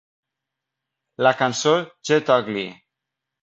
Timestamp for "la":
1.27-1.35